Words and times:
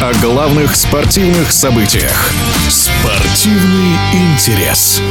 о 0.00 0.12
главных 0.20 0.76
спортивных 0.76 1.50
событиях. 1.50 2.30
Спортивный 2.68 3.96
интерес. 4.12 5.02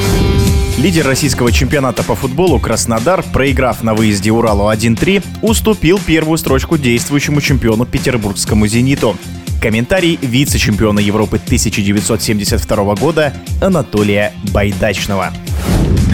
Лидер 0.77 1.05
российского 1.05 1.51
чемпионата 1.51 2.03
по 2.03 2.15
футболу 2.15 2.57
Краснодар, 2.57 3.21
проиграв 3.33 3.83
на 3.83 3.93
выезде 3.93 4.31
Уралу 4.31 4.71
1-3, 4.71 5.23
уступил 5.41 5.99
первую 5.99 6.37
строчку 6.37 6.77
действующему 6.77 7.41
чемпиону 7.41 7.85
петербургскому 7.85 8.65
«Зениту». 8.67 9.17
Комментарий 9.61 10.17
вице-чемпиона 10.21 10.99
Европы 10.99 11.35
1972 11.35 12.95
года 12.95 13.33
Анатолия 13.61 14.31
Байдачного. 14.53 15.33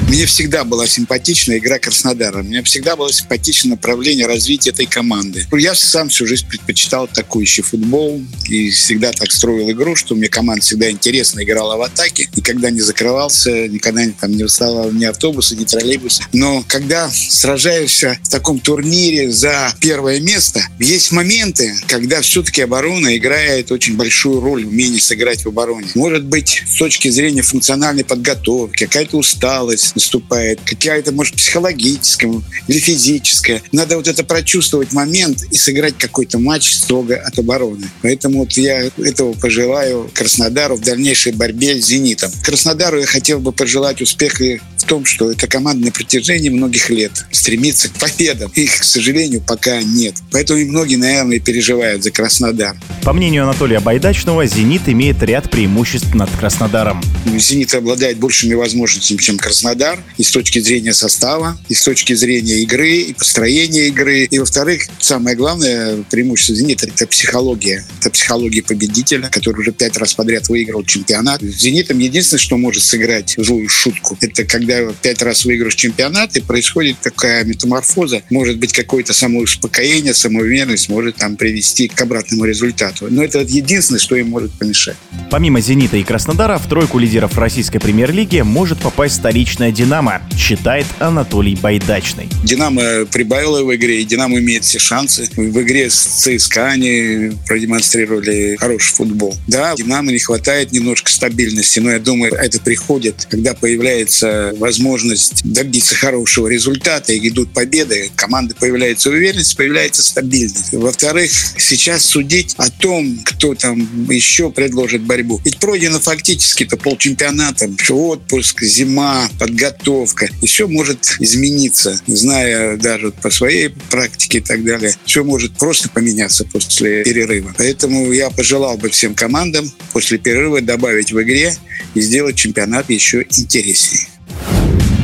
Мне 0.07 0.25
всегда 0.25 0.63
была 0.63 0.85
симпатична 0.85 1.57
игра 1.57 1.79
Краснодара. 1.79 2.43
Мне 2.43 2.61
всегда 2.63 2.95
было 2.95 3.11
симпатично 3.11 3.71
направление 3.71 4.27
развития 4.27 4.69
этой 4.69 4.85
команды. 4.85 5.47
Я 5.51 5.73
сам 5.73 6.09
всю 6.09 6.27
жизнь 6.27 6.47
предпочитал 6.47 7.05
атакующий 7.05 7.63
футбол 7.63 8.21
и 8.47 8.69
всегда 8.69 9.11
так 9.11 9.31
строил 9.31 9.71
игру, 9.71 9.95
что 9.95 10.15
мне 10.15 10.27
команда 10.27 10.61
всегда 10.61 10.91
интересно 10.91 11.43
играла 11.43 11.77
в 11.77 11.81
атаке. 11.81 12.29
Никогда 12.35 12.69
не 12.69 12.81
закрывался, 12.81 13.67
никогда 13.67 14.03
там 14.19 14.31
не 14.31 14.43
вставал 14.43 14.91
ни 14.91 15.05
автобуса, 15.05 15.55
ни 15.55 15.63
троллейбуса. 15.63 16.23
Но 16.33 16.63
когда 16.67 17.09
сражаешься 17.09 18.19
в 18.23 18.29
таком 18.29 18.59
турнире 18.59 19.31
за 19.31 19.73
первое 19.79 20.19
место, 20.19 20.67
есть 20.79 21.11
моменты, 21.11 21.75
когда 21.87 22.21
все-таки 22.21 22.61
оборона 22.61 23.17
играет 23.17 23.71
очень 23.71 23.95
большую 23.95 24.41
роль, 24.41 24.65
умение 24.65 25.01
сыграть 25.01 25.45
в 25.45 25.47
обороне. 25.47 25.87
Может 25.95 26.25
быть, 26.25 26.63
с 26.67 26.77
точки 26.77 27.07
зрения 27.09 27.41
функциональной 27.41 28.03
подготовки, 28.03 28.85
какая-то 28.85 29.17
усталость, 29.17 29.92
наступает, 29.95 30.59
какая-то, 30.63 31.11
может, 31.11 31.35
психологическая 31.35 32.41
или 32.67 32.79
физическая. 32.79 33.61
Надо 33.71 33.97
вот 33.97 34.07
это 34.07 34.23
прочувствовать 34.23 34.93
момент 34.93 35.43
и 35.51 35.55
сыграть 35.55 35.97
какой-то 35.97 36.39
матч 36.39 36.73
строго 36.73 37.15
от 37.15 37.37
обороны. 37.39 37.89
Поэтому 38.01 38.39
вот 38.39 38.53
я 38.53 38.89
этого 38.97 39.33
пожелаю 39.33 40.09
Краснодару 40.13 40.75
в 40.75 40.81
дальнейшей 40.81 41.31
борьбе 41.33 41.81
с 41.81 41.85
«Зенитом». 41.85 42.31
Краснодару 42.43 42.99
я 42.99 43.05
хотел 43.05 43.39
бы 43.39 43.51
пожелать 43.51 44.01
успеха 44.01 44.59
в 44.83 44.85
том, 44.85 45.05
что 45.05 45.31
эта 45.31 45.47
команда 45.47 45.85
на 45.85 45.91
протяжении 45.91 46.49
многих 46.49 46.89
лет 46.89 47.25
стремится 47.31 47.89
к 47.89 47.93
победам. 47.93 48.51
Их, 48.55 48.79
к 48.79 48.83
сожалению, 48.83 49.41
пока 49.41 49.81
нет. 49.81 50.15
Поэтому 50.31 50.59
и 50.59 50.65
многие, 50.65 50.97
наверное, 50.97 51.39
переживают 51.39 52.03
за 52.03 52.11
Краснодар. 52.11 52.75
По 53.03 53.13
мнению 53.13 53.43
Анатолия 53.43 53.79
Байдачного, 53.79 54.45
«Зенит» 54.45 54.81
имеет 54.87 55.21
ряд 55.23 55.49
преимуществ 55.49 56.13
над 56.13 56.29
Краснодаром. 56.37 57.01
«Зенит» 57.37 57.73
обладает 57.73 58.17
большими 58.17 58.53
возможностями, 58.53 59.17
чем 59.17 59.37
Краснодар, 59.37 59.99
и 60.17 60.23
с 60.23 60.31
точки 60.31 60.59
зрения 60.59 60.93
состава, 60.93 61.57
и 61.69 61.73
с 61.73 61.81
точки 61.83 62.13
зрения 62.13 62.61
игры, 62.61 62.97
и 62.97 63.13
построения 63.13 63.87
игры. 63.87 64.25
И, 64.25 64.39
во-вторых, 64.39 64.87
самое 64.99 65.35
главное 65.35 66.03
преимущество 66.09 66.55
«Зенита»— 66.55 66.87
это 66.87 67.07
психология. 67.07 67.85
Это 67.99 68.09
психология 68.09 68.61
победителя, 68.61 69.29
который 69.29 69.59
уже 69.59 69.71
пять 69.71 69.97
раз 69.97 70.13
подряд 70.13 70.49
выиграл 70.49 70.83
чемпионат. 70.83 71.41
«Зенитом» 71.41 71.99
единственное, 71.99 72.41
что 72.41 72.57
может 72.57 72.83
сыграть 72.83 73.35
злую 73.37 73.69
шутку, 73.69 74.17
это 74.19 74.43
когда 74.43 74.72
когда 74.73 74.93
пять 75.01 75.21
раз 75.21 75.45
выиграешь 75.45 75.75
чемпионат, 75.75 76.35
и 76.35 76.41
происходит 76.41 76.97
такая 77.01 77.43
метаморфоза, 77.43 78.21
может 78.29 78.57
быть, 78.57 78.73
какое-то 78.73 79.13
самоуспокоение, 79.13 80.13
самоуверенность 80.13 80.89
может 80.89 81.17
там 81.17 81.35
привести 81.35 81.87
к 81.87 82.01
обратному 82.01 82.45
результату. 82.45 83.07
Но 83.09 83.23
это 83.23 83.39
единственное, 83.39 83.99
что 83.99 84.15
им 84.15 84.29
может 84.29 84.51
помешать. 84.53 84.95
Помимо 85.29 85.61
«Зенита» 85.61 85.97
и 85.97 86.03
Краснодара, 86.03 86.57
в 86.57 86.67
тройку 86.67 86.99
лидеров 86.99 87.37
российской 87.37 87.79
премьер-лиги 87.79 88.41
может 88.41 88.79
попасть 88.79 89.15
столичная 89.15 89.71
«Динамо», 89.71 90.21
считает 90.37 90.85
Анатолий 90.99 91.55
Байдачный. 91.55 92.27
«Динамо» 92.43 93.05
прибавила 93.05 93.63
в 93.63 93.75
игре, 93.75 94.01
и 94.01 94.05
«Динамо» 94.05 94.39
имеет 94.39 94.63
все 94.63 94.79
шансы. 94.79 95.29
В 95.35 95.61
игре 95.61 95.89
с 95.89 95.95
ЦСКА 95.95 96.69
они 96.69 97.31
продемонстрировали 97.47 98.55
хороший 98.59 98.93
футбол. 98.93 99.35
Да, 99.47 99.75
«Динамо» 99.75 100.11
не 100.11 100.19
хватает 100.19 100.71
немножко 100.71 101.11
стабильности, 101.11 101.79
но 101.79 101.91
я 101.91 101.99
думаю, 101.99 102.33
это 102.33 102.59
приходит, 102.59 103.27
когда 103.29 103.53
появляется 103.53 104.53
возможность 104.63 105.41
добиться 105.43 105.93
хорошего 105.93 106.47
результата, 106.47 107.11
и 107.11 107.27
идут 107.27 107.51
победы, 107.51 108.09
команды 108.15 108.55
появляется 108.55 109.09
уверенность, 109.09 109.57
появляется 109.57 110.01
стабильность. 110.01 110.71
Во-вторых, 110.71 111.29
сейчас 111.57 112.05
судить 112.05 112.53
о 112.55 112.69
том, 112.69 113.19
кто 113.25 113.55
там 113.55 114.09
еще 114.09 114.49
предложит 114.51 115.01
борьбу. 115.01 115.41
Ведь 115.43 115.57
пройдено 115.57 115.99
фактически-то 115.99 116.77
полчемпионата, 116.77 117.69
отпуск, 117.89 118.63
зима, 118.63 119.29
подготовка. 119.37 120.29
И 120.41 120.47
все 120.47 120.69
может 120.69 121.17
измениться, 121.19 122.01
зная 122.07 122.77
даже 122.77 123.11
по 123.11 123.29
своей 123.29 123.67
практике 123.89 124.37
и 124.37 124.41
так 124.41 124.63
далее. 124.63 124.95
Все 125.05 125.25
может 125.25 125.57
просто 125.57 125.89
поменяться 125.89 126.45
после 126.45 127.03
перерыва. 127.03 127.53
Поэтому 127.57 128.13
я 128.13 128.29
пожелал 128.29 128.77
бы 128.77 128.89
всем 128.89 129.13
командам 129.13 129.69
после 129.91 130.17
перерыва 130.19 130.61
добавить 130.61 131.11
в 131.11 131.21
игре 131.21 131.53
и 131.95 131.99
сделать 131.99 132.37
чемпионат 132.37 132.89
еще 132.89 133.25
интереснее. 133.29 134.12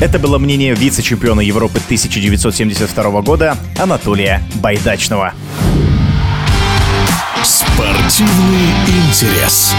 Это 0.02 0.18
было 0.18 0.38
мнение 0.38 0.74
вице-чемпиона 0.76 1.42
Европы 1.42 1.80
1972 1.80 3.22
года 3.22 3.58
Анатолия 3.78 4.42
Байдачного. 4.62 5.34
Спортивный 7.44 8.70
интерес. 8.88 9.74